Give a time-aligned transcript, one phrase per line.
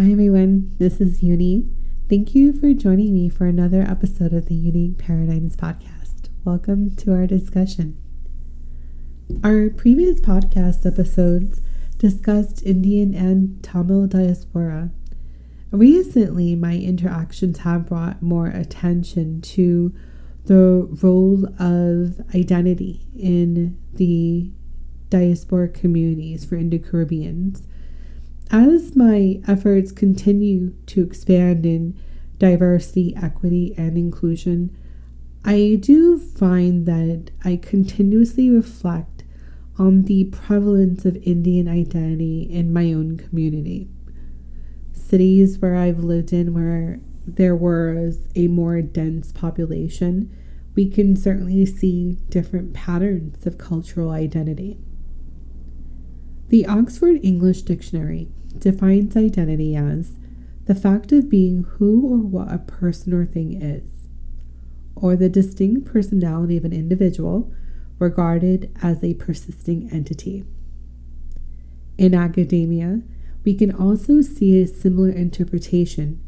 [0.00, 0.74] Hi, everyone.
[0.78, 1.68] This is Uni.
[2.08, 6.30] Thank you for joining me for another episode of the Unique Paradigms podcast.
[6.42, 7.98] Welcome to our discussion.
[9.44, 11.60] Our previous podcast episodes
[11.98, 14.90] discussed Indian and Tamil diaspora.
[15.70, 19.94] Recently, my interactions have brought more attention to
[20.46, 24.50] the role of identity in the
[25.10, 27.66] diaspora communities for Indo Caribbeans.
[28.52, 31.96] As my efforts continue to expand in
[32.38, 34.76] diversity, equity, and inclusion,
[35.44, 39.22] I do find that I continuously reflect
[39.78, 43.88] on the prevalence of Indian identity in my own community.
[44.92, 50.36] Cities where I've lived in where there was a more dense population,
[50.74, 54.80] we can certainly see different patterns of cultural identity.
[56.50, 58.26] The Oxford English Dictionary
[58.58, 60.18] defines identity as
[60.66, 64.08] the fact of being who or what a person or thing is,
[64.96, 67.52] or the distinct personality of an individual
[68.00, 70.44] regarded as a persisting entity.
[71.96, 73.02] In academia,
[73.44, 76.20] we can also see a similar interpretation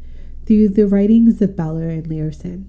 [0.45, 2.67] through the writings of Beller and Leerssen.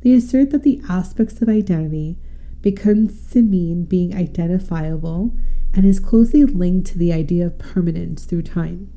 [0.00, 2.16] They assert that the aspects of identity
[2.62, 5.36] becomes to mean being identifiable
[5.74, 8.90] and is closely linked to the idea of permanence through time,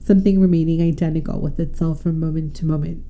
[0.00, 3.04] something remaining identical with itself from moment to moment.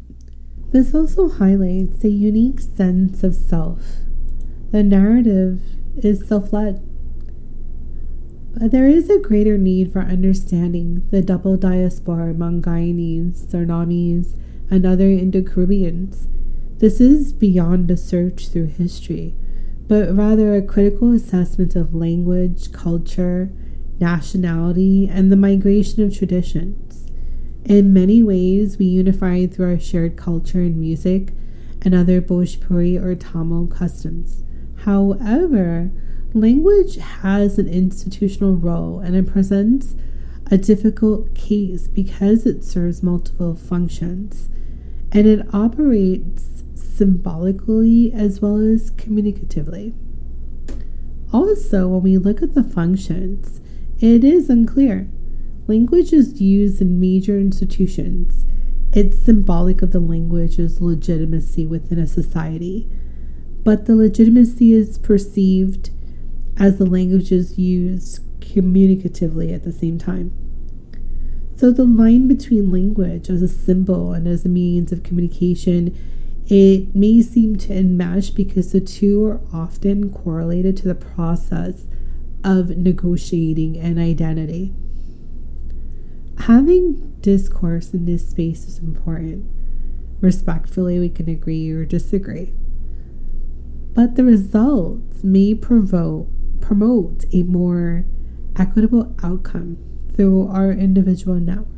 [0.70, 3.80] This also highlights a unique sense of self.
[4.70, 5.60] The narrative
[5.96, 6.84] is self led.
[8.54, 14.34] But there is a greater need for understanding the double diaspora among Guyanese, Surinamis,
[14.70, 16.28] and other Indo Caribbeans.
[16.78, 19.34] This is beyond a search through history
[19.88, 23.50] but rather a critical assessment of language, culture,
[23.98, 27.10] nationality, and the migration of traditions.
[27.64, 31.32] In many ways, we unify through our shared culture and music
[31.82, 34.42] and other Bhojpuri or Tamil customs.
[34.84, 35.90] However,
[36.34, 39.94] language has an institutional role and it presents
[40.50, 44.48] a difficult case because it serves multiple functions
[45.12, 46.57] and it operates
[46.98, 49.94] symbolically as well as communicatively.
[51.32, 53.60] Also, when we look at the functions,
[54.00, 55.08] it is unclear.
[55.66, 58.44] Language is used in major institutions.
[58.92, 62.88] It's symbolic of the language's legitimacy within a society,
[63.62, 65.90] but the legitimacy is perceived
[66.56, 70.32] as the language is used communicatively at the same time.
[71.54, 75.96] So, the line between language as a symbol and as a means of communication
[76.50, 81.86] it may seem to enmesh because the two are often correlated to the process
[82.42, 84.72] of negotiating an identity.
[86.40, 89.44] Having discourse in this space is important.
[90.22, 92.54] Respectfully, we can agree or disagree.
[93.92, 96.28] But the results may provoke,
[96.62, 98.06] promote a more
[98.56, 99.76] equitable outcome
[100.14, 101.77] through our individual network.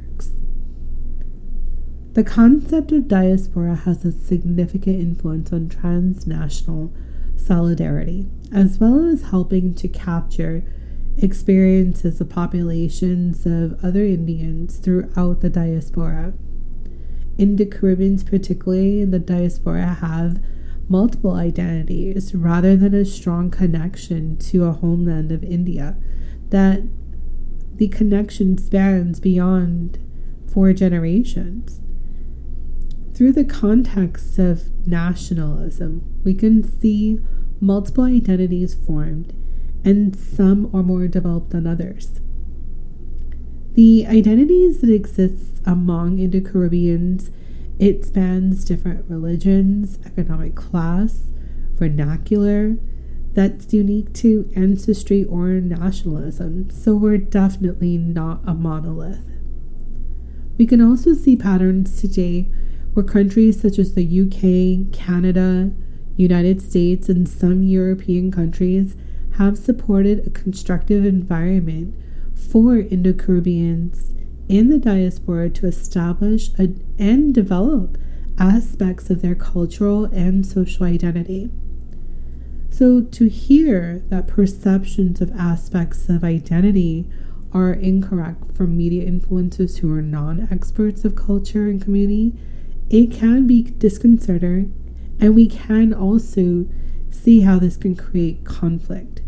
[2.12, 6.93] The concept of diaspora has a significant influence on transnational
[7.37, 10.65] solidarity, as well as helping to capture
[11.19, 16.32] experiences of populations of other Indians throughout the diaspora.
[17.38, 20.42] Indo Caribbeans, particularly in the diaspora, have
[20.88, 25.97] multiple identities rather than a strong connection to a homeland of India,
[26.48, 26.82] that
[27.77, 30.00] the connection spans beyond
[30.53, 31.82] four generations.
[33.20, 37.20] Through the context of nationalism, we can see
[37.60, 39.34] multiple identities formed,
[39.84, 42.22] and some are more developed than others.
[43.75, 47.30] The identities that exist among Indo Caribbeans
[47.78, 51.25] it spans different religions, economic class,
[51.75, 52.78] vernacular
[53.34, 59.26] that's unique to ancestry or nationalism, so we're definitely not a monolith.
[60.56, 62.50] We can also see patterns today
[62.95, 65.71] where countries such as the UK, Canada,
[66.16, 68.97] United States, and some European countries
[69.39, 71.95] have supported a constructive environment
[72.34, 74.15] for Indo Caribbeans
[74.48, 76.51] in the diaspora to establish
[76.98, 77.97] and develop
[78.39, 81.51] aspects of their cultural and social identity.
[82.71, 87.09] So, to hear that perceptions of aspects of identity
[87.53, 92.33] are incorrect from media influencers who are non experts of culture and community
[92.91, 94.75] it can be disconcerting,
[95.21, 96.66] and we can also
[97.09, 99.22] see how this can create conflict.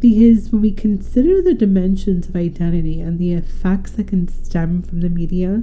[0.00, 5.00] Because when we consider the dimensions of identity and the effects that can stem from
[5.00, 5.62] the media,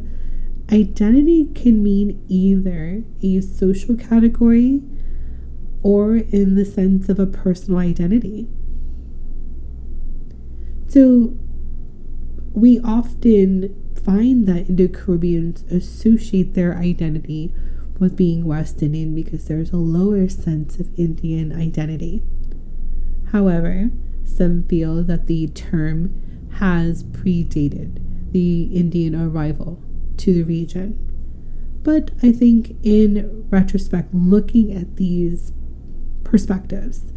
[0.72, 4.82] identity can mean either a social category
[5.84, 8.48] or in the sense of a personal identity.
[10.88, 11.38] So
[12.58, 17.54] we often find that Indo Caribbeans associate their identity
[18.00, 22.24] with being West Indian because there's a lower sense of Indian identity.
[23.32, 23.92] However,
[24.24, 26.20] some feel that the term
[26.54, 28.00] has predated
[28.32, 29.80] the Indian arrival
[30.18, 30.98] to the region.
[31.84, 35.54] But I think in retrospect, looking at these
[36.24, 37.14] perspectives,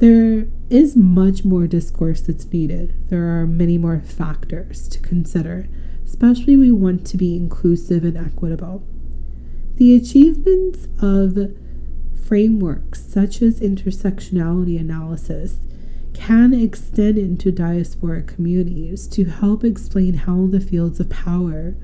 [0.00, 2.94] there is much more discourse that's needed.
[3.10, 5.68] There are many more factors to consider,
[6.06, 8.82] especially we want to be inclusive and equitable.
[9.76, 11.54] The achievements of
[12.26, 15.58] frameworks such as intersectionality analysis
[16.14, 21.74] can extend into diasporic communities to help explain how the fields of power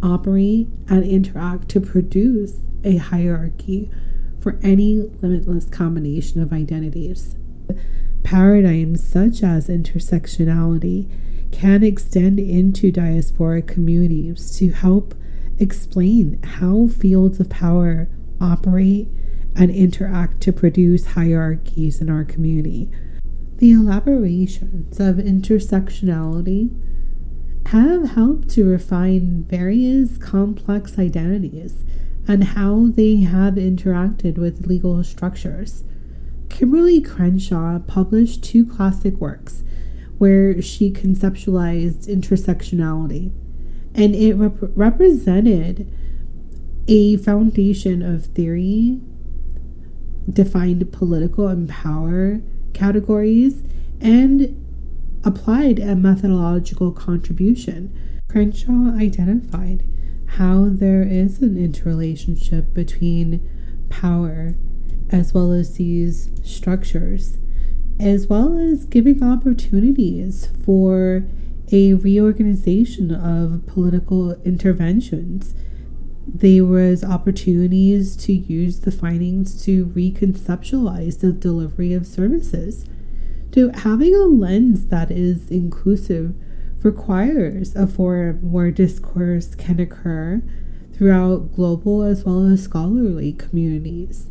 [0.00, 3.90] operate and interact to produce a hierarchy
[4.38, 7.34] for any limitless combination of identities.
[8.22, 11.08] Paradigms such as intersectionality
[11.50, 15.14] can extend into diasporic communities to help
[15.58, 18.08] explain how fields of power
[18.40, 19.08] operate
[19.56, 22.90] and interact to produce hierarchies in our community.
[23.56, 26.70] The elaborations of intersectionality
[27.66, 31.84] have helped to refine various complex identities
[32.28, 35.82] and how they have interacted with legal structures.
[36.58, 39.62] Kimberlé Crenshaw published two classic works
[40.18, 43.30] where she conceptualized intersectionality
[43.94, 45.88] and it rep- represented
[46.88, 49.00] a foundation of theory,
[50.28, 52.40] defined political and power
[52.72, 53.62] categories,
[54.00, 54.60] and
[55.22, 58.20] applied a methodological contribution.
[58.28, 59.84] Crenshaw identified
[60.26, 63.48] how there is an interrelationship between
[63.90, 64.56] power
[65.10, 67.38] as well as these structures,
[67.98, 71.24] as well as giving opportunities for
[71.72, 75.54] a reorganization of political interventions.
[76.26, 82.84] There was opportunities to use the findings to reconceptualize the delivery of services.
[83.52, 86.34] To having a lens that is inclusive
[86.82, 90.42] requires a forum where discourse can occur
[90.92, 94.28] throughout global as well as scholarly communities.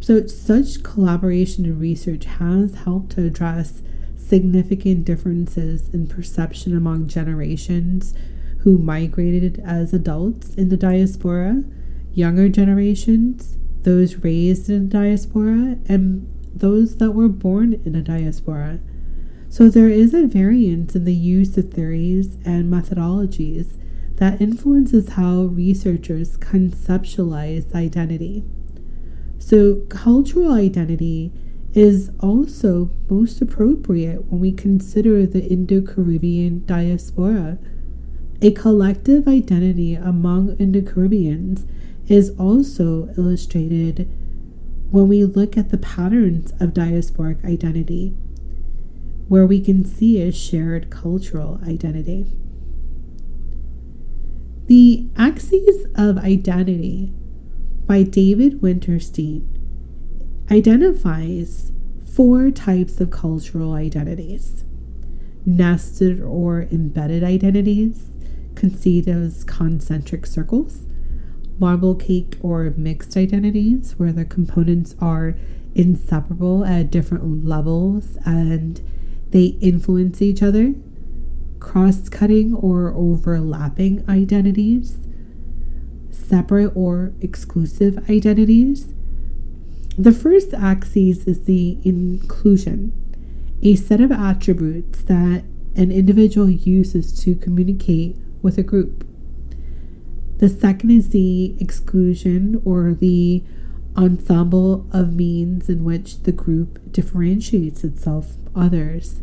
[0.00, 3.82] So, such collaboration and research has helped to address
[4.16, 8.14] significant differences in perception among generations
[8.58, 11.64] who migrated as adults in the diaspora,
[12.12, 18.80] younger generations, those raised in the diaspora, and those that were born in a diaspora.
[19.48, 23.76] So there is a variance in the use of theories and methodologies
[24.16, 28.44] that influences how researchers conceptualize identity.
[29.46, 31.32] So cultural identity
[31.72, 37.56] is also most appropriate when we consider the Indo Caribbean diaspora.
[38.42, 41.64] A collective identity among Indo Caribbeans
[42.08, 44.10] is also illustrated
[44.90, 48.16] when we look at the patterns of diasporic identity,
[49.28, 52.26] where we can see a shared cultural identity.
[54.66, 57.12] The Axes of Identity
[57.86, 59.46] by David Winterstein
[60.50, 61.70] identifies
[62.12, 64.64] four types of cultural identities.
[65.44, 68.10] Nested or embedded identities,
[68.56, 70.86] conceived as concentric circles,
[71.58, 75.36] marble cake or mixed identities, where the components are
[75.74, 78.80] inseparable at different levels and
[79.30, 80.74] they influence each other,
[81.60, 84.98] cross cutting or overlapping identities,
[86.16, 88.92] separate or exclusive identities,
[89.98, 92.92] the first axis is the inclusion,
[93.62, 95.44] a set of attributes that
[95.74, 99.06] an individual uses to communicate with a group.
[100.38, 103.42] The second is the exclusion or the
[103.96, 109.22] ensemble of means in which the group differentiates itself from others.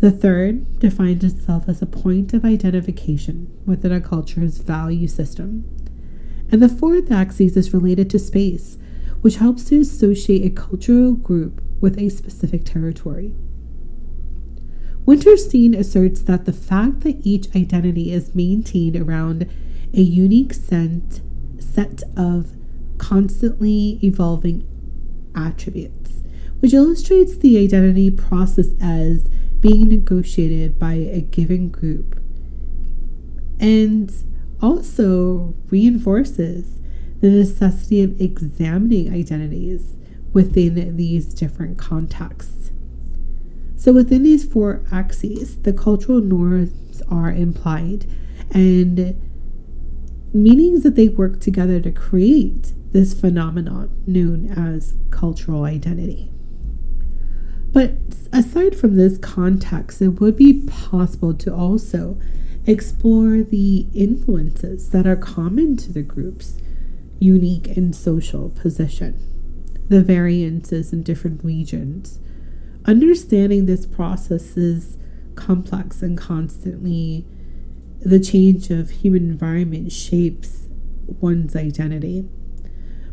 [0.00, 5.64] The third defines itself as a point of identification within a culture's value system.
[6.50, 8.78] And the fourth axis is related to space
[9.20, 13.34] which helps to associate a cultural group with a specific territory.
[15.06, 19.48] Winterstein asserts that the fact that each identity is maintained around
[19.94, 21.20] a unique set,
[21.58, 22.52] set of
[22.98, 24.66] constantly evolving
[25.34, 26.22] attributes,
[26.60, 29.28] which illustrates the identity process as
[29.60, 32.20] being negotiated by a given group
[33.58, 34.12] and
[34.60, 36.78] also reinforces
[37.20, 39.96] the necessity of examining identities
[40.32, 42.70] within these different contexts.
[43.76, 48.06] So, within these four axes, the cultural norms are implied
[48.50, 49.16] and
[50.34, 56.30] meanings that they work together to create this phenomenon known as cultural identity.
[57.72, 57.92] But
[58.32, 62.18] aside from this context, it would be possible to also
[62.68, 66.58] explore the influences that are common to the group's
[67.18, 69.18] unique and social position,
[69.88, 72.20] the variances in different regions.
[72.84, 74.98] Understanding this process is
[75.34, 77.24] complex and constantly
[78.00, 80.68] the change of human environment shapes
[81.06, 82.28] one's identity.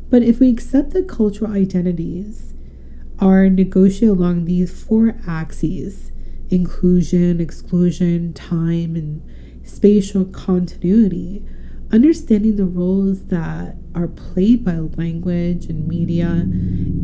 [0.10, 2.54] But if we accept that cultural identities
[3.20, 6.12] are negotiated along these four axes
[6.50, 9.24] inclusion, exclusion, time, and
[9.66, 11.44] spatial continuity,
[11.92, 16.48] understanding the roles that are played by language and media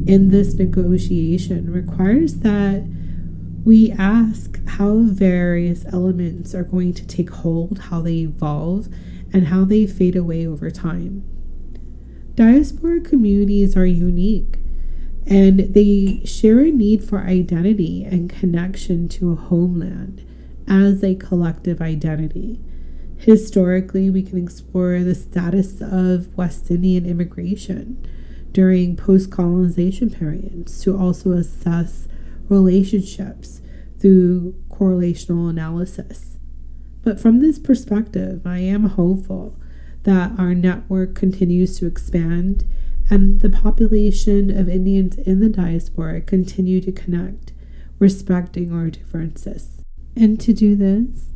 [0.08, 2.88] in this negotiation requires that
[3.64, 8.88] we ask how various elements are going to take hold, how they evolve,
[9.34, 11.24] and how they fade away over time.
[12.36, 14.58] Diaspora communities are unique
[15.28, 20.26] and they share a need for identity and connection to a homeland
[20.72, 22.58] as a collective identity.
[23.18, 28.02] Historically, we can explore the status of West Indian immigration
[28.54, 32.08] during post colonization periods to also assess
[32.48, 33.62] relationships
[34.00, 36.38] through correlational analysis.
[37.04, 39.58] But from this perspective, I am hopeful
[40.04, 42.64] that our network continues to expand
[43.10, 47.52] and the population of Indians in the diaspora continue to connect,
[48.00, 49.81] respecting our differences.
[50.16, 51.32] And to do this,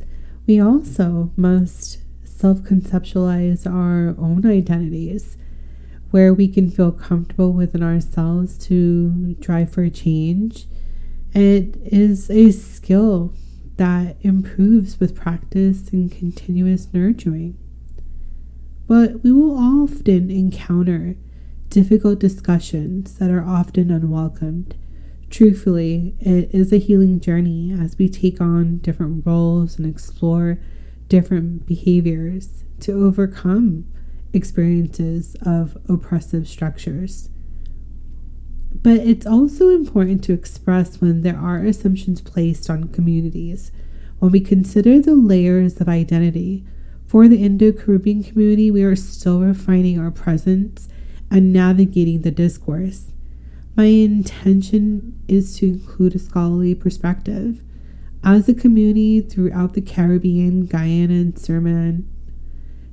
[0.48, 5.38] we also must self conceptualize our own identities
[6.12, 10.67] where we can feel comfortable within ourselves to drive for change
[11.36, 13.34] it is a skill
[13.75, 17.58] that improves with practice and continuous nurturing.
[18.88, 21.17] But we will often encounter
[21.70, 24.75] difficult discussions that are often unwelcomed.
[25.36, 30.60] Truthfully, it is a healing journey as we take on different roles and explore
[31.10, 33.86] different behaviors to overcome
[34.32, 37.27] experiences of oppressive structures.
[38.82, 43.74] But it's also important to express when there are assumptions placed on communities.
[44.20, 46.63] When we consider the layers of identity,
[47.04, 50.88] for the Indo Caribbean community, we are still refining our presence
[51.30, 53.12] and navigating the discourse.
[53.75, 57.62] My intention is to include a scholarly perspective.
[58.24, 62.05] As a community throughout the Caribbean, Guyana, and Suriname,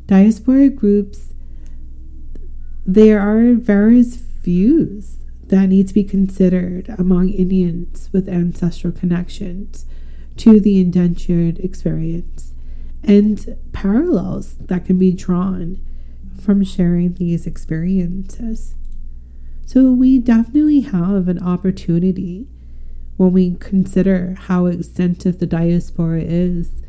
[0.07, 1.35] diaspora groups,
[2.85, 9.87] there are various views that need to be considered among Indians with ancestral connections
[10.39, 12.55] to the indentured experience
[13.05, 15.81] and parallels that can be drawn
[16.41, 18.75] from sharing these experiences.
[19.73, 22.47] So, we definitely have an opportunity
[23.17, 26.83] when we consider how extensive the diaspora is.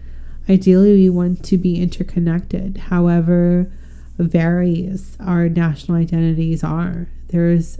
[0.50, 3.72] Ideally, we want to be interconnected, however,
[4.18, 7.08] various our national identities are.
[7.30, 7.80] There is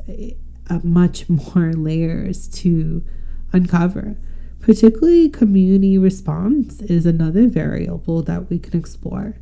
[0.70, 3.04] uh, much more layers to
[3.52, 4.16] uncover.
[4.62, 9.36] Particularly, community response is another variable that we can explore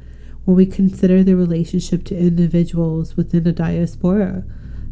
[0.43, 4.43] when we consider the relationship to individuals within a diaspora.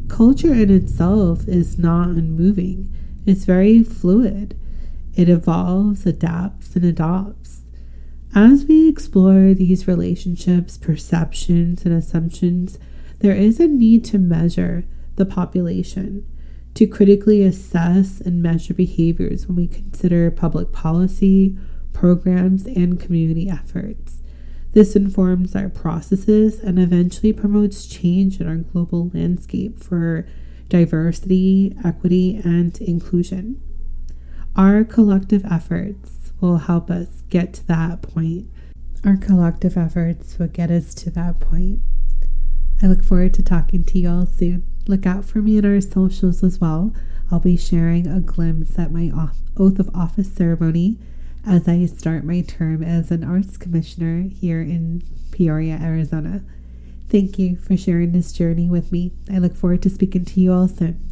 [0.10, 2.94] Culture in itself is not unmoving,
[3.26, 4.60] it's very fluid.
[5.16, 7.62] It evolves, adapts, and adopts.
[8.36, 12.80] As we explore these relationships, perceptions, and assumptions,
[13.20, 14.86] there is a need to measure
[15.16, 16.26] the population,
[16.74, 21.58] to critically assess and measure behaviors when we consider public policy,
[21.94, 24.22] programs, and community efforts.
[24.74, 30.28] This informs our processes and eventually promotes change in our global landscape for
[30.70, 33.60] diversity, equity, and inclusion.
[34.56, 38.48] Our collective efforts will help us get to that point.
[39.04, 41.82] Our collective efforts will get us to that point.
[42.82, 44.64] I look forward to talking to you all soon.
[44.88, 46.94] Look out for me in our socials as well.
[47.32, 49.12] I'll be sharing a glimpse at my
[49.58, 50.98] oath of office ceremony
[51.46, 56.42] as I start my term as an arts commissioner here in Peoria, Arizona.
[57.10, 59.12] Thank you for sharing this journey with me.
[59.32, 61.09] I look forward to speaking to you all soon.